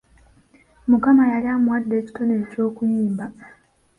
Mukama 0.89 1.23
yali 1.33 1.47
amuwadde 1.55 1.93
ekitone 2.01 2.33
eky'okuyimba! 2.41 3.25